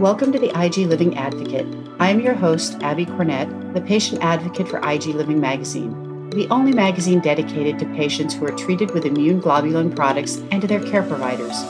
Welcome 0.00 0.32
to 0.32 0.40
the 0.40 0.50
IG 0.60 0.88
Living 0.88 1.16
Advocate. 1.16 1.68
I 2.00 2.10
am 2.10 2.18
your 2.18 2.34
host, 2.34 2.82
Abby 2.82 3.06
Cornett, 3.06 3.74
the 3.74 3.80
patient 3.80 4.24
advocate 4.24 4.66
for 4.66 4.78
IG 4.78 5.14
Living 5.14 5.40
Magazine, 5.40 6.28
the 6.30 6.48
only 6.48 6.72
magazine 6.72 7.20
dedicated 7.20 7.78
to 7.78 7.86
patients 7.94 8.34
who 8.34 8.44
are 8.44 8.56
treated 8.56 8.90
with 8.90 9.04
immune 9.04 9.40
globulin 9.40 9.94
products 9.94 10.38
and 10.50 10.60
to 10.60 10.66
their 10.66 10.82
care 10.82 11.04
providers. 11.04 11.62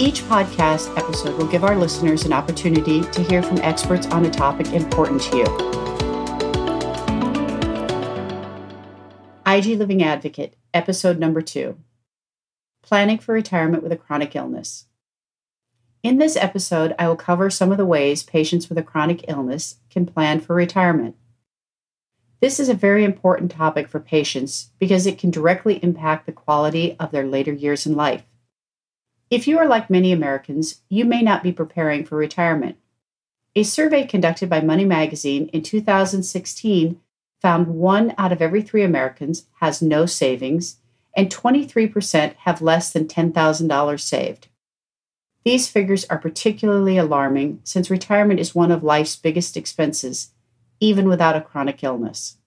Each 0.00 0.22
podcast 0.22 0.96
episode 0.96 1.36
will 1.36 1.46
give 1.46 1.62
our 1.62 1.76
listeners 1.76 2.24
an 2.24 2.32
opportunity 2.32 3.02
to 3.02 3.22
hear 3.22 3.42
from 3.42 3.58
experts 3.58 4.06
on 4.06 4.24
a 4.24 4.30
topic 4.30 4.72
important 4.72 5.20
to 5.24 5.36
you. 5.36 5.44
IG 9.46 9.78
Living 9.78 10.02
Advocate, 10.02 10.56
episode 10.72 11.18
number 11.18 11.42
two 11.42 11.76
Planning 12.80 13.18
for 13.18 13.34
Retirement 13.34 13.82
with 13.82 13.92
a 13.92 13.96
Chronic 13.98 14.34
Illness. 14.34 14.87
In 16.02 16.18
this 16.18 16.36
episode, 16.36 16.94
I 16.96 17.08
will 17.08 17.16
cover 17.16 17.50
some 17.50 17.72
of 17.72 17.78
the 17.78 17.84
ways 17.84 18.22
patients 18.22 18.68
with 18.68 18.78
a 18.78 18.84
chronic 18.84 19.24
illness 19.26 19.76
can 19.90 20.06
plan 20.06 20.40
for 20.40 20.54
retirement. 20.54 21.16
This 22.40 22.60
is 22.60 22.68
a 22.68 22.74
very 22.74 23.04
important 23.04 23.50
topic 23.50 23.88
for 23.88 23.98
patients 23.98 24.70
because 24.78 25.06
it 25.06 25.18
can 25.18 25.30
directly 25.30 25.82
impact 25.82 26.26
the 26.26 26.32
quality 26.32 26.94
of 27.00 27.10
their 27.10 27.26
later 27.26 27.52
years 27.52 27.84
in 27.84 27.96
life. 27.96 28.22
If 29.28 29.48
you 29.48 29.58
are 29.58 29.66
like 29.66 29.90
many 29.90 30.12
Americans, 30.12 30.82
you 30.88 31.04
may 31.04 31.20
not 31.20 31.42
be 31.42 31.52
preparing 31.52 32.04
for 32.04 32.16
retirement. 32.16 32.76
A 33.56 33.64
survey 33.64 34.06
conducted 34.06 34.48
by 34.48 34.60
Money 34.60 34.84
Magazine 34.84 35.48
in 35.48 35.62
2016 35.62 37.00
found 37.42 37.66
one 37.66 38.14
out 38.16 38.32
of 38.32 38.40
every 38.40 38.62
three 38.62 38.84
Americans 38.84 39.46
has 39.60 39.82
no 39.82 40.06
savings, 40.06 40.76
and 41.16 41.28
23% 41.28 42.34
have 42.36 42.62
less 42.62 42.92
than 42.92 43.08
$10,000 43.08 44.00
saved. 44.00 44.47
These 45.44 45.68
figures 45.68 46.04
are 46.06 46.18
particularly 46.18 46.98
alarming 46.98 47.60
since 47.64 47.90
retirement 47.90 48.40
is 48.40 48.54
one 48.54 48.70
of 48.70 48.82
life's 48.82 49.16
biggest 49.16 49.56
expenses, 49.56 50.32
even 50.80 51.08
without 51.08 51.36
a 51.36 51.40
chronic 51.40 51.82
illness. 51.82 52.38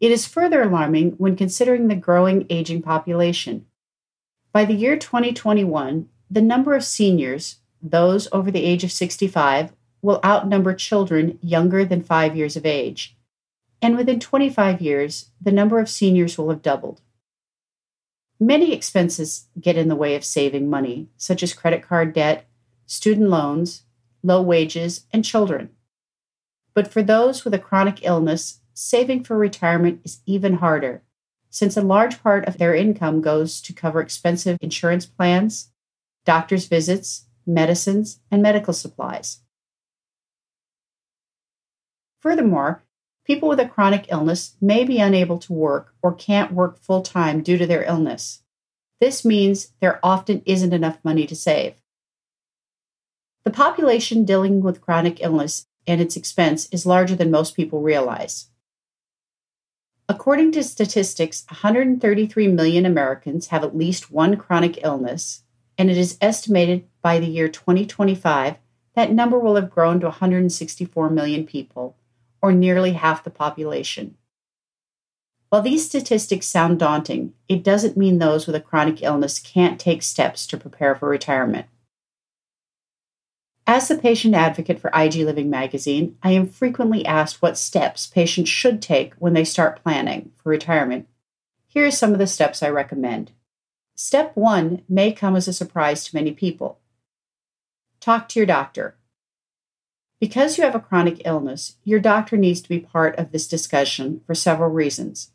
It 0.00 0.12
is 0.12 0.26
further 0.26 0.62
alarming 0.62 1.12
when 1.12 1.36
considering 1.36 1.88
the 1.88 1.96
growing 1.96 2.46
aging 2.48 2.82
population. 2.82 3.66
By 4.52 4.64
the 4.64 4.74
year 4.74 4.96
2021, 4.96 6.08
the 6.30 6.42
number 6.42 6.74
of 6.74 6.84
seniors, 6.84 7.56
those 7.82 8.28
over 8.32 8.50
the 8.50 8.64
age 8.64 8.84
of 8.84 8.92
65, 8.92 9.72
will 10.00 10.20
outnumber 10.24 10.74
children 10.74 11.38
younger 11.42 11.84
than 11.84 12.02
five 12.02 12.36
years 12.36 12.56
of 12.56 12.64
age. 12.64 13.16
And 13.82 13.96
within 13.96 14.20
25 14.20 14.80
years, 14.80 15.30
the 15.40 15.52
number 15.52 15.78
of 15.78 15.88
seniors 15.88 16.38
will 16.38 16.50
have 16.50 16.62
doubled. 16.62 17.00
Many 18.40 18.72
expenses 18.72 19.48
get 19.60 19.76
in 19.76 19.88
the 19.88 19.96
way 19.96 20.14
of 20.14 20.24
saving 20.24 20.70
money, 20.70 21.08
such 21.16 21.42
as 21.42 21.52
credit 21.52 21.82
card 21.82 22.12
debt, 22.12 22.46
student 22.86 23.30
loans, 23.30 23.82
low 24.22 24.40
wages, 24.40 25.06
and 25.12 25.24
children. 25.24 25.70
But 26.72 26.92
for 26.92 27.02
those 27.02 27.44
with 27.44 27.54
a 27.54 27.58
chronic 27.58 28.04
illness, 28.04 28.60
saving 28.74 29.24
for 29.24 29.36
retirement 29.36 30.00
is 30.04 30.20
even 30.24 30.54
harder, 30.54 31.02
since 31.50 31.76
a 31.76 31.82
large 31.82 32.22
part 32.22 32.46
of 32.46 32.58
their 32.58 32.74
income 32.74 33.20
goes 33.20 33.60
to 33.62 33.72
cover 33.72 34.00
expensive 34.00 34.56
insurance 34.60 35.04
plans, 35.04 35.72
doctor's 36.24 36.66
visits, 36.66 37.26
medicines, 37.44 38.20
and 38.30 38.40
medical 38.40 38.72
supplies. 38.72 39.40
Furthermore, 42.20 42.84
People 43.28 43.50
with 43.50 43.60
a 43.60 43.68
chronic 43.68 44.06
illness 44.08 44.56
may 44.58 44.84
be 44.84 45.00
unable 45.00 45.38
to 45.40 45.52
work 45.52 45.92
or 46.00 46.14
can't 46.14 46.50
work 46.50 46.78
full 46.78 47.02
time 47.02 47.42
due 47.42 47.58
to 47.58 47.66
their 47.66 47.84
illness. 47.84 48.42
This 49.02 49.22
means 49.22 49.74
there 49.80 50.00
often 50.02 50.42
isn't 50.46 50.72
enough 50.72 50.98
money 51.04 51.26
to 51.26 51.36
save. 51.36 51.74
The 53.44 53.50
population 53.50 54.24
dealing 54.24 54.62
with 54.62 54.80
chronic 54.80 55.22
illness 55.22 55.66
and 55.86 56.00
its 56.00 56.16
expense 56.16 56.70
is 56.72 56.86
larger 56.86 57.14
than 57.14 57.30
most 57.30 57.54
people 57.54 57.82
realize. 57.82 58.48
According 60.08 60.52
to 60.52 60.64
statistics, 60.64 61.44
133 61.50 62.48
million 62.48 62.86
Americans 62.86 63.48
have 63.48 63.62
at 63.62 63.76
least 63.76 64.10
one 64.10 64.38
chronic 64.38 64.82
illness, 64.82 65.42
and 65.76 65.90
it 65.90 65.98
is 65.98 66.16
estimated 66.22 66.88
by 67.02 67.18
the 67.18 67.26
year 67.26 67.48
2025 67.48 68.56
that 68.94 69.12
number 69.12 69.38
will 69.38 69.56
have 69.56 69.70
grown 69.70 70.00
to 70.00 70.06
164 70.06 71.10
million 71.10 71.46
people, 71.46 71.97
or 72.40 72.52
nearly 72.52 72.92
half 72.92 73.24
the 73.24 73.30
population. 73.30 74.16
While 75.48 75.62
these 75.62 75.86
statistics 75.86 76.46
sound 76.46 76.78
daunting, 76.78 77.32
it 77.48 77.62
doesn't 77.64 77.96
mean 77.96 78.18
those 78.18 78.46
with 78.46 78.54
a 78.54 78.60
chronic 78.60 79.02
illness 79.02 79.38
can't 79.38 79.80
take 79.80 80.02
steps 80.02 80.46
to 80.48 80.58
prepare 80.58 80.94
for 80.94 81.08
retirement. 81.08 81.66
As 83.66 83.88
the 83.88 83.98
patient 83.98 84.34
advocate 84.34 84.80
for 84.80 84.90
IG 84.94 85.16
Living 85.16 85.50
magazine, 85.50 86.16
I 86.22 86.30
am 86.30 86.46
frequently 86.46 87.04
asked 87.04 87.42
what 87.42 87.58
steps 87.58 88.06
patients 88.06 88.48
should 88.48 88.80
take 88.80 89.14
when 89.14 89.34
they 89.34 89.44
start 89.44 89.82
planning 89.82 90.32
for 90.36 90.50
retirement. 90.50 91.06
Here 91.66 91.86
are 91.86 91.90
some 91.90 92.12
of 92.12 92.18
the 92.18 92.26
steps 92.26 92.62
I 92.62 92.70
recommend. 92.70 93.32
Step 93.94 94.34
one 94.36 94.82
may 94.88 95.12
come 95.12 95.36
as 95.36 95.48
a 95.48 95.52
surprise 95.52 96.04
to 96.04 96.16
many 96.16 96.32
people. 96.32 96.78
Talk 98.00 98.28
to 98.30 98.38
your 98.38 98.46
doctor. 98.46 98.96
Because 100.20 100.58
you 100.58 100.64
have 100.64 100.74
a 100.74 100.80
chronic 100.80 101.22
illness, 101.24 101.76
your 101.84 102.00
doctor 102.00 102.36
needs 102.36 102.60
to 102.60 102.68
be 102.68 102.80
part 102.80 103.16
of 103.16 103.30
this 103.30 103.46
discussion 103.46 104.20
for 104.26 104.34
several 104.34 104.70
reasons. 104.70 105.30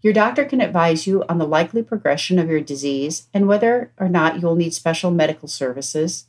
Your 0.00 0.14
doctor 0.14 0.44
can 0.44 0.60
advise 0.60 1.06
you 1.06 1.24
on 1.28 1.38
the 1.38 1.46
likely 1.46 1.82
progression 1.82 2.38
of 2.38 2.48
your 2.48 2.60
disease 2.60 3.26
and 3.34 3.46
whether 3.46 3.92
or 3.98 4.08
not 4.08 4.36
you 4.36 4.46
will 4.46 4.56
need 4.56 4.72
special 4.72 5.10
medical 5.10 5.48
services, 5.48 6.26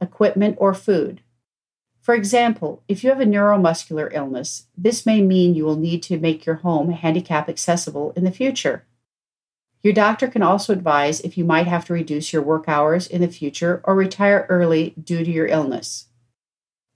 equipment, 0.00 0.56
or 0.58 0.74
food. 0.74 1.20
For 2.00 2.14
example, 2.14 2.82
if 2.88 3.04
you 3.04 3.10
have 3.10 3.20
a 3.20 3.26
neuromuscular 3.26 4.08
illness, 4.12 4.66
this 4.76 5.04
may 5.04 5.20
mean 5.20 5.54
you 5.54 5.64
will 5.64 5.76
need 5.76 6.02
to 6.04 6.18
make 6.18 6.46
your 6.46 6.56
home 6.56 6.90
handicap 6.90 7.48
accessible 7.48 8.12
in 8.16 8.24
the 8.24 8.32
future. 8.32 8.86
Your 9.82 9.92
doctor 9.92 10.26
can 10.26 10.42
also 10.42 10.72
advise 10.72 11.20
if 11.20 11.38
you 11.38 11.44
might 11.44 11.66
have 11.66 11.84
to 11.86 11.92
reduce 11.92 12.32
your 12.32 12.42
work 12.42 12.64
hours 12.68 13.06
in 13.06 13.20
the 13.20 13.28
future 13.28 13.80
or 13.84 13.94
retire 13.94 14.46
early 14.48 14.94
due 15.02 15.24
to 15.24 15.30
your 15.30 15.46
illness. 15.46 16.06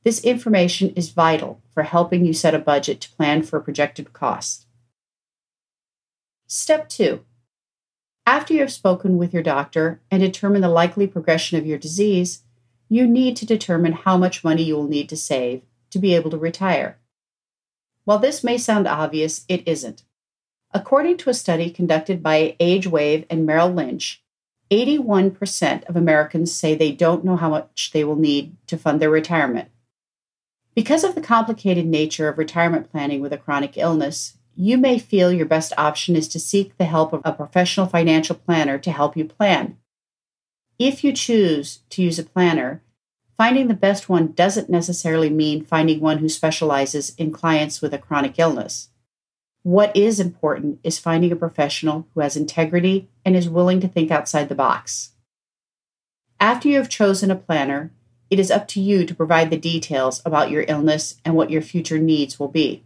This 0.05 0.23
information 0.23 0.91
is 0.91 1.11
vital 1.11 1.63
for 1.73 1.83
helping 1.83 2.27
you 2.27 2.35
set 2.35 2.55
a 2.55 2.59
budget 2.59 3.01
to 3.01 3.11
plan 3.13 3.43
for 3.43 3.59
projected 3.59 4.13
costs. 4.13 4.67
Step 6.47 6.91
2. 6.91 7.25
After 8.27 8.53
you 8.53 8.61
have 8.61 8.73
spoken 8.73 9.17
with 9.17 9.33
your 9.33 9.43
doctor 9.43 10.03
and 10.11 10.21
determined 10.21 10.63
the 10.63 10.69
likely 10.69 11.07
progression 11.07 11.59
of 11.59 11.67
your 11.67 11.79
disease, 11.79 12.43
you 12.91 13.07
need 13.07 13.35
to 13.39 13.47
determine 13.47 13.93
how 13.93 14.19
much 14.19 14.45
money 14.45 14.63
you 14.63 14.77
will 14.77 14.87
need 14.87 15.09
to 15.09 15.17
save 15.17 15.63
to 15.89 15.99
be 15.99 16.15
able 16.15 16.31
to 16.31 16.39
retire. 16.39 16.99
While 18.05 18.19
this 18.19 18.45
may 18.45 18.59
sound 18.59 18.87
obvious, 18.87 19.47
it 19.49 19.67
isn't. 19.67 20.03
According 20.73 21.17
to 21.19 21.31
a 21.31 21.35
study 21.35 21.71
conducted 21.71 22.23
by 22.23 22.57
AgeWave 22.61 23.25
and 23.31 23.47
Merrill 23.47 23.73
Lynch, 23.73 24.23
81% 24.71 25.85
of 25.85 25.97
Americans 25.97 26.53
say 26.53 26.75
they 26.75 26.93
don't 26.93 27.25
know 27.25 27.37
how 27.37 27.49
much 27.49 27.91
they 27.93 28.05
will 28.05 28.17
need 28.17 28.57
to 28.67 28.77
fund 28.77 29.01
their 29.01 29.11
retirement. 29.11 29.71
Because 30.75 31.05
of 31.05 31.15
the 31.15 31.21
complicated 31.21 31.87
nature 31.87 32.29
of 32.29 32.39
retirement 32.39 32.91
planning 32.91 33.21
with 33.21 33.33
a 33.33 33.39
chronic 33.39 33.77
illness, 33.77 34.37
you 34.57 34.77
may 34.77 34.99
feel 34.99 35.33
your 35.33 35.47
best 35.47 35.73
option 35.79 36.17
is 36.17 36.29
to 36.29 36.41
seek 36.41 36.77
the 36.77 36.85
help 36.85 37.13
of 37.13 37.23
a 37.25 37.33
professional 37.33 37.87
financial 37.87 38.37
planner 38.37 38.79
to 38.79 38.91
help 38.91 39.17
you 39.17 39.25
plan. 39.25 39.77
If 40.79 41.05
you 41.05 41.13
choose 41.13 41.81
to 41.91 42.03
use 42.03 42.19
a 42.19 42.25
planner, 42.25 42.83
finding 43.37 43.69
the 43.69 43.75
best 43.75 44.09
one 44.09 44.33
doesn't 44.33 44.71
necessarily 44.71 45.31
mean 45.31 45.65
finding 45.65 46.01
one 46.01 46.19
who 46.19 46.29
specializes 46.29 47.15
in 47.17 47.31
clients 47.33 47.81
with 47.81 47.95
a 47.95 47.99
chronic 47.99 48.39
illness. 48.39 48.89
What 49.63 49.97
is 49.97 50.21
important 50.21 50.81
is 50.83 50.99
finding 50.99 51.33
a 51.33 51.37
professional 51.37 52.07
who 52.15 52.21
has 52.21 52.37
integrity 52.37 53.09
and 53.25 53.37
is 53.37 53.49
willing 53.49 53.81
to 53.81 53.89
think 53.89 54.11
outside 54.11 54.49
the 54.49 54.55
box. 54.55 55.13
After 56.39 56.69
you 56.69 56.77
have 56.79 56.89
chosen 56.89 57.31
a 57.31 57.37
planner, 57.37 57.93
it 58.35 58.41
is 58.41 58.51
up 58.51 58.67
to 58.67 58.81
you 58.81 59.07
to 59.07 59.15
provide 59.15 59.49
the 59.49 59.57
details 59.57 60.21
about 60.25 60.51
your 60.51 60.65
illness 60.67 61.21
and 61.25 61.37
what 61.37 61.51
your 61.53 61.63
future 61.63 61.99
needs 61.99 62.37
will 62.37 62.49
be. 62.49 62.83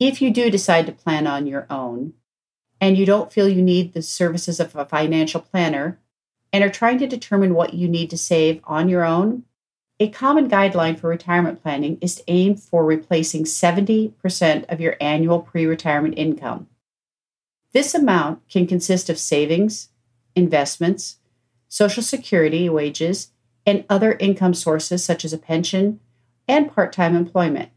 If 0.00 0.22
you 0.22 0.30
do 0.30 0.50
decide 0.50 0.86
to 0.86 0.92
plan 0.92 1.26
on 1.26 1.46
your 1.46 1.66
own, 1.68 2.14
and 2.80 2.96
you 2.96 3.04
don't 3.04 3.30
feel 3.30 3.46
you 3.46 3.60
need 3.60 3.92
the 3.92 4.00
services 4.00 4.58
of 4.58 4.74
a 4.74 4.86
financial 4.86 5.42
planner, 5.42 5.98
and 6.50 6.64
are 6.64 6.70
trying 6.70 6.98
to 7.00 7.06
determine 7.06 7.52
what 7.52 7.74
you 7.74 7.88
need 7.88 8.08
to 8.08 8.16
save 8.16 8.62
on 8.64 8.88
your 8.88 9.04
own, 9.04 9.42
a 10.00 10.08
common 10.08 10.48
guideline 10.48 10.98
for 10.98 11.08
retirement 11.08 11.60
planning 11.60 11.98
is 12.00 12.14
to 12.14 12.24
aim 12.28 12.56
for 12.56 12.86
replacing 12.86 13.44
70% 13.44 14.64
of 14.70 14.80
your 14.80 14.96
annual 14.98 15.40
pre 15.40 15.66
retirement 15.66 16.14
income. 16.16 16.68
This 17.74 17.94
amount 17.94 18.48
can 18.48 18.66
consist 18.66 19.10
of 19.10 19.18
savings, 19.18 19.90
investments, 20.34 21.16
Social 21.68 22.02
Security 22.02 22.70
wages, 22.70 23.32
and 23.68 23.84
other 23.90 24.16
income 24.18 24.54
sources 24.54 25.04
such 25.04 25.26
as 25.26 25.34
a 25.34 25.38
pension 25.38 26.00
and 26.48 26.74
part 26.74 26.90
time 26.90 27.14
employment. 27.14 27.68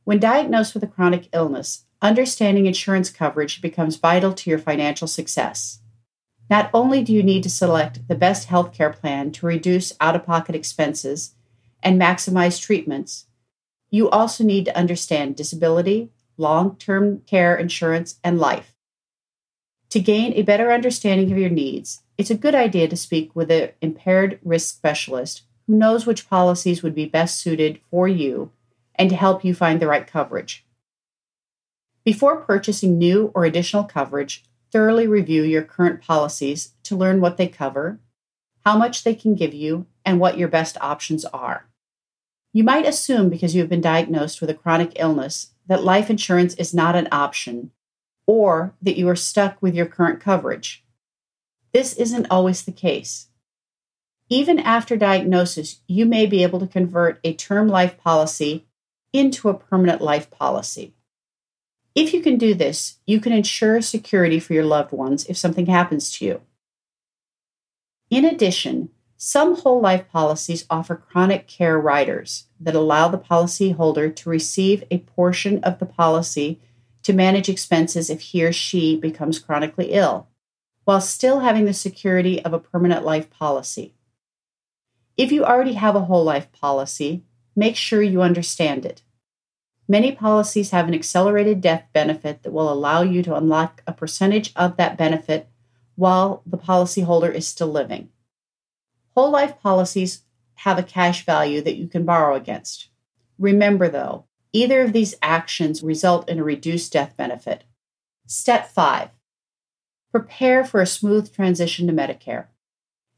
When 0.04 0.20
diagnosed 0.20 0.74
with 0.74 0.84
a 0.84 0.86
chronic 0.86 1.28
illness, 1.32 1.84
understanding 2.00 2.66
insurance 2.66 3.10
coverage 3.10 3.60
becomes 3.60 3.96
vital 3.96 4.32
to 4.32 4.48
your 4.48 4.58
financial 4.58 5.08
success. 5.08 5.80
Not 6.48 6.70
only 6.72 7.02
do 7.02 7.12
you 7.12 7.22
need 7.22 7.42
to 7.42 7.50
select 7.50 8.06
the 8.08 8.14
best 8.14 8.48
healthcare 8.48 8.94
plan 8.94 9.32
to 9.32 9.46
reduce 9.46 9.92
out 10.00 10.16
of 10.16 10.24
pocket 10.24 10.54
expenses 10.54 11.34
and 11.82 12.00
maximize 12.00 12.60
treatments, 12.60 13.26
you 13.90 14.08
also 14.08 14.44
need 14.44 14.64
to 14.66 14.76
understand 14.76 15.36
disability, 15.36 16.10
long 16.36 16.76
term 16.76 17.20
care 17.26 17.56
insurance, 17.56 18.18
and 18.22 18.38
life. 18.38 18.74
To 19.90 20.00
gain 20.00 20.32
a 20.34 20.42
better 20.42 20.70
understanding 20.70 21.32
of 21.32 21.38
your 21.38 21.50
needs, 21.50 22.02
it's 22.16 22.30
a 22.30 22.36
good 22.36 22.54
idea 22.54 22.86
to 22.86 22.96
speak 22.96 23.34
with 23.34 23.50
an 23.50 23.70
impaired 23.80 24.38
risk 24.44 24.76
specialist 24.76 25.42
who 25.66 25.76
knows 25.76 26.06
which 26.06 26.28
policies 26.28 26.82
would 26.82 26.94
be 26.94 27.06
best 27.06 27.40
suited 27.40 27.80
for 27.90 28.06
you 28.06 28.52
and 28.94 29.10
to 29.10 29.16
help 29.16 29.44
you 29.44 29.54
find 29.54 29.80
the 29.80 29.88
right 29.88 30.06
coverage. 30.06 30.64
Before 32.04 32.36
purchasing 32.42 32.98
new 32.98 33.32
or 33.34 33.44
additional 33.44 33.84
coverage, 33.84 34.44
thoroughly 34.70 35.06
review 35.06 35.42
your 35.42 35.62
current 35.62 36.00
policies 36.00 36.74
to 36.84 36.96
learn 36.96 37.20
what 37.20 37.36
they 37.36 37.48
cover, 37.48 37.98
how 38.64 38.76
much 38.76 39.02
they 39.02 39.14
can 39.14 39.34
give 39.34 39.54
you, 39.54 39.86
and 40.04 40.20
what 40.20 40.38
your 40.38 40.48
best 40.48 40.76
options 40.80 41.24
are. 41.26 41.66
You 42.52 42.64
might 42.64 42.86
assume 42.86 43.28
because 43.28 43.54
you 43.54 43.60
have 43.60 43.70
been 43.70 43.80
diagnosed 43.80 44.40
with 44.40 44.50
a 44.50 44.54
chronic 44.54 44.92
illness 44.96 45.52
that 45.66 45.84
life 45.84 46.10
insurance 46.10 46.54
is 46.54 46.74
not 46.74 46.96
an 46.96 47.08
option 47.12 47.70
or 48.26 48.74
that 48.82 48.96
you 48.96 49.08
are 49.08 49.16
stuck 49.16 49.60
with 49.62 49.74
your 49.74 49.86
current 49.86 50.20
coverage. 50.20 50.84
This 51.72 51.94
isn't 51.94 52.26
always 52.30 52.64
the 52.64 52.72
case. 52.72 53.28
Even 54.28 54.58
after 54.58 54.96
diagnosis, 54.96 55.80
you 55.86 56.06
may 56.06 56.26
be 56.26 56.42
able 56.42 56.60
to 56.60 56.66
convert 56.66 57.20
a 57.24 57.34
term 57.34 57.68
life 57.68 57.98
policy 57.98 58.66
into 59.12 59.48
a 59.48 59.54
permanent 59.54 60.00
life 60.00 60.30
policy. 60.30 60.94
If 61.94 62.14
you 62.14 62.20
can 62.20 62.38
do 62.38 62.54
this, 62.54 62.98
you 63.06 63.20
can 63.20 63.32
ensure 63.32 63.80
security 63.80 64.38
for 64.38 64.54
your 64.54 64.64
loved 64.64 64.92
ones 64.92 65.26
if 65.26 65.36
something 65.36 65.66
happens 65.66 66.12
to 66.12 66.24
you. 66.24 66.40
In 68.10 68.24
addition, 68.24 68.90
some 69.22 69.54
whole 69.54 69.82
life 69.82 70.08
policies 70.08 70.64
offer 70.70 70.96
chronic 70.96 71.46
care 71.46 71.78
riders 71.78 72.46
that 72.58 72.74
allow 72.74 73.06
the 73.06 73.18
policyholder 73.18 74.16
to 74.16 74.30
receive 74.30 74.82
a 74.90 74.96
portion 74.96 75.62
of 75.62 75.78
the 75.78 75.84
policy 75.84 76.58
to 77.02 77.12
manage 77.12 77.46
expenses 77.46 78.08
if 78.08 78.22
he 78.22 78.42
or 78.42 78.50
she 78.50 78.96
becomes 78.96 79.38
chronically 79.38 79.92
ill 79.92 80.26
while 80.84 81.02
still 81.02 81.40
having 81.40 81.66
the 81.66 81.74
security 81.74 82.42
of 82.46 82.54
a 82.54 82.58
permanent 82.58 83.04
life 83.04 83.28
policy. 83.28 83.94
If 85.18 85.30
you 85.30 85.44
already 85.44 85.74
have 85.74 85.94
a 85.94 86.06
whole 86.06 86.24
life 86.24 86.50
policy, 86.52 87.22
make 87.54 87.76
sure 87.76 88.02
you 88.02 88.22
understand 88.22 88.86
it. 88.86 89.02
Many 89.86 90.12
policies 90.12 90.70
have 90.70 90.88
an 90.88 90.94
accelerated 90.94 91.60
death 91.60 91.84
benefit 91.92 92.42
that 92.42 92.52
will 92.52 92.72
allow 92.72 93.02
you 93.02 93.22
to 93.24 93.36
unlock 93.36 93.82
a 93.86 93.92
percentage 93.92 94.50
of 94.56 94.78
that 94.78 94.96
benefit 94.96 95.46
while 95.94 96.42
the 96.46 96.56
policyholder 96.56 97.34
is 97.34 97.46
still 97.46 97.70
living. 97.70 98.08
Whole 99.16 99.30
life 99.30 99.60
policies 99.60 100.22
have 100.54 100.78
a 100.78 100.82
cash 100.82 101.24
value 101.24 101.60
that 101.62 101.76
you 101.76 101.88
can 101.88 102.04
borrow 102.04 102.36
against. 102.36 102.88
Remember, 103.38 103.88
though, 103.88 104.26
either 104.52 104.82
of 104.82 104.92
these 104.92 105.14
actions 105.22 105.82
result 105.82 106.28
in 106.28 106.38
a 106.38 106.44
reduced 106.44 106.92
death 106.92 107.16
benefit. 107.16 107.64
Step 108.26 108.70
5 108.70 109.10
Prepare 110.12 110.64
for 110.64 110.80
a 110.80 110.86
smooth 110.86 111.32
transition 111.32 111.86
to 111.86 111.92
Medicare. 111.92 112.46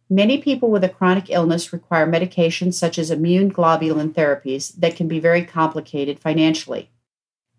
Many 0.09 0.39
people 0.39 0.71
with 0.71 0.85
a 0.85 0.89
chronic 0.89 1.31
illness 1.31 1.73
require 1.73 2.07
medications 2.07 2.75
such 2.75 2.99
as 2.99 3.11
immune 3.11 3.51
globulin 3.51 4.13
therapies 4.13 4.75
that 4.79 4.95
can 4.95 5.09
be 5.09 5.19
very 5.19 5.45
complicated 5.45 6.19
financially. 6.19 6.91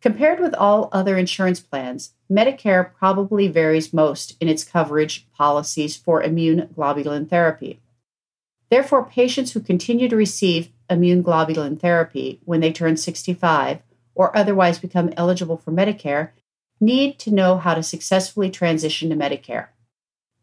Compared 0.01 0.39
with 0.39 0.53
all 0.53 0.89
other 0.91 1.17
insurance 1.17 1.59
plans, 1.59 2.13
Medicare 2.29 2.93
probably 2.93 3.47
varies 3.47 3.93
most 3.93 4.35
in 4.39 4.49
its 4.49 4.63
coverage 4.63 5.25
policies 5.31 5.95
for 5.95 6.21
immune 6.21 6.69
globulin 6.77 7.29
therapy. 7.29 7.79
Therefore, 8.73 9.05
patients 9.05 9.51
who 9.51 9.59
continue 9.59 10.09
to 10.09 10.15
receive 10.15 10.71
immune 10.89 11.23
globulin 11.23 11.79
therapy 11.79 12.39
when 12.43 12.59
they 12.59 12.73
turn 12.73 12.97
65 12.97 13.83
or 14.15 14.35
otherwise 14.35 14.79
become 14.79 15.13
eligible 15.15 15.57
for 15.57 15.71
Medicare 15.71 16.31
need 16.81 17.19
to 17.19 17.29
know 17.29 17.59
how 17.59 17.75
to 17.75 17.83
successfully 17.83 18.49
transition 18.49 19.11
to 19.11 19.15
Medicare. 19.15 19.67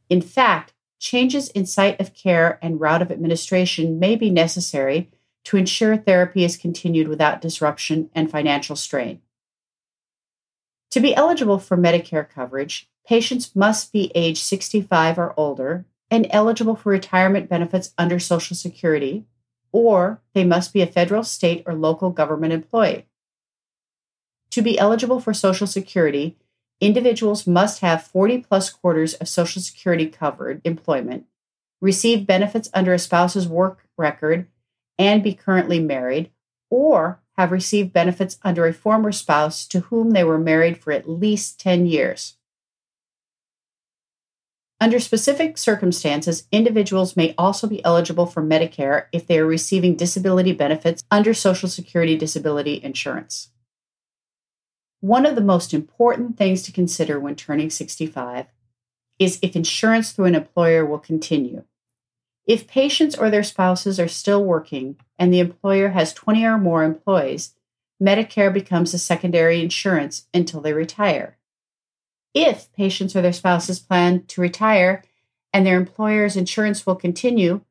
In 0.08 0.22
fact, 0.22 0.72
changes 1.00 1.49
in 1.49 1.66
site 1.66 1.99
of 1.99 2.14
care 2.14 2.60
and 2.62 2.80
route 2.80 3.02
of 3.02 3.10
administration 3.10 3.99
may 3.99 4.14
be 4.14 4.30
necessary 4.30 5.10
to 5.42 5.56
ensure 5.56 5.96
therapy 5.96 6.44
is 6.44 6.56
continued 6.56 7.08
without 7.08 7.40
disruption 7.40 8.10
and 8.14 8.30
financial 8.30 8.76
strain. 8.76 9.22
To 10.92 11.00
be 11.00 11.16
eligible 11.16 11.58
for 11.58 11.76
Medicare 11.76 12.30
coverage, 12.30 12.88
patients 13.04 13.56
must 13.56 13.92
be 13.92 14.12
age 14.14 14.40
65 14.40 15.18
or 15.18 15.34
older 15.37 15.84
and 16.11 16.26
eligible 16.31 16.76
for 16.76 16.90
retirement 16.90 17.49
benefits 17.49 17.93
under 17.97 18.19
Social 18.19 18.57
Security, 18.57 19.25
or 19.73 20.21
they 20.35 20.45
must 20.45 20.73
be 20.73 20.83
a 20.83 20.87
federal, 20.87 21.23
state, 21.23 21.62
or 21.67 21.75
local 21.75 22.11
government 22.11 22.52
employee. 22.52 23.07
To 24.50 24.62
be 24.62 24.79
eligible 24.79 25.21
for 25.21 25.33
Social 25.33 25.67
Security, 25.67 26.37
individuals 26.81 27.47
must 27.47 27.81
have 27.81 28.02
40 28.02 28.38
plus 28.38 28.71
quarters 28.71 29.14
of 29.14 29.29
Social 29.29 29.62
Security 29.62 30.07
covered 30.07 30.61
employment, 30.64 31.26
receive 31.81 32.26
benefits 32.26 32.69
under 32.75 32.93
a 32.93 32.99
spouse's 32.99 33.47
work 33.47 33.87
record, 33.97 34.49
and 34.99 35.23
be 35.23 35.35
currently 35.35 35.79
married, 35.79 36.31
or 36.69 37.21
have 37.37 37.52
received 37.52 37.93
benefits 37.93 38.38
under 38.43 38.67
a 38.67 38.73
former 38.73 39.12
spouse 39.12 39.67
to 39.67 39.81
whom 39.81 40.11
they 40.11 40.25
were 40.25 40.38
married 40.38 40.79
for 40.79 40.93
at 40.93 41.09
least 41.09 41.61
10 41.61 41.87
years. 41.87 42.37
Under 44.82 44.99
specific 44.99 45.58
circumstances, 45.58 46.49
individuals 46.50 47.14
may 47.14 47.34
also 47.37 47.66
be 47.66 47.84
eligible 47.84 48.25
for 48.25 48.42
Medicare 48.42 49.06
if 49.12 49.26
they 49.26 49.38
are 49.38 49.46
receiving 49.46 49.94
disability 49.94 50.52
benefits 50.52 51.04
under 51.10 51.34
Social 51.34 51.68
Security 51.68 52.16
disability 52.16 52.80
insurance. 52.82 53.50
One 55.00 55.26
of 55.26 55.34
the 55.34 55.42
most 55.42 55.75
important 55.75 56.38
things 56.38 56.62
to 56.62 56.72
consider 56.72 57.20
when 57.20 57.37
turning 57.37 57.68
65 57.68 58.46
is 59.18 59.38
if 59.42 59.54
insurance 59.54 60.12
through 60.12 60.26
an 60.26 60.34
employer 60.34 60.87
will 60.87 60.99
continue. 60.99 61.64
If 62.46 62.66
patients 62.66 63.14
or 63.14 63.28
their 63.28 63.42
spouses 63.42 64.00
are 64.00 64.08
still 64.08 64.42
working 64.42 64.96
and 65.18 65.32
the 65.32 65.40
employer 65.40 65.90
has 65.90 66.14
20 66.14 66.42
or 66.44 66.56
more 66.56 66.84
employees, 66.84 67.54
Medicare 68.02 68.52
becomes 68.52 68.94
a 68.94 68.99
secondary 68.99 69.60
insurance 69.60 70.26
until 70.32 70.62
they 70.62 70.72
retire. 70.72 71.37
If 72.34 72.72
patients 72.72 73.16
or 73.16 73.22
their 73.22 73.32
spouses 73.32 73.80
plan 73.80 74.25
to 74.26 74.40
retire 74.40 75.02
and 75.52 75.66
their 75.66 75.76
employer's 75.76 76.37
insurance 76.37 76.87
will 76.87 76.94
continue, 76.94 77.62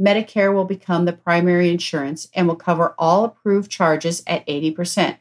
Medicare 0.00 0.54
will 0.54 0.64
become 0.64 1.04
the 1.04 1.12
primary 1.12 1.70
insurance 1.70 2.28
and 2.34 2.46
will 2.46 2.56
cover 2.56 2.94
all 2.98 3.24
approved 3.24 3.70
charges 3.70 4.22
at 4.26 4.46
80%, 4.46 5.18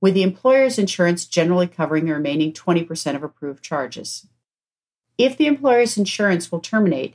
with 0.00 0.14
the 0.14 0.22
employer's 0.22 0.78
insurance 0.78 1.24
generally 1.24 1.66
covering 1.66 2.04
the 2.04 2.12
remaining 2.12 2.52
20% 2.52 3.16
of 3.16 3.22
approved 3.22 3.62
charges. 3.62 4.26
If 5.18 5.36
the 5.36 5.46
employer's 5.46 5.96
insurance 5.96 6.50
will 6.50 6.60
terminate, 6.60 7.14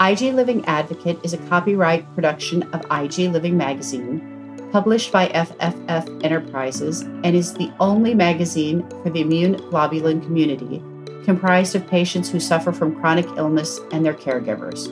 IG 0.01 0.33
Living 0.33 0.65
Advocate 0.65 1.19
is 1.23 1.33
a 1.33 1.37
copyright 1.49 2.11
production 2.15 2.63
of 2.73 2.81
IG 2.91 3.31
Living 3.31 3.55
Magazine, 3.55 4.32
published 4.73 5.11
by 5.11 5.27
FFF 5.27 6.23
Enterprises, 6.23 7.01
and 7.01 7.35
is 7.35 7.53
the 7.53 7.71
only 7.79 8.15
magazine 8.15 8.83
for 9.03 9.11
the 9.11 9.21
immune 9.21 9.55
globulin 9.69 10.19
community, 10.23 10.81
comprised 11.23 11.75
of 11.75 11.85
patients 11.85 12.27
who 12.27 12.39
suffer 12.39 12.71
from 12.71 12.99
chronic 12.99 13.27
illness 13.37 13.79
and 13.91 14.03
their 14.03 14.15
caregivers. 14.15 14.89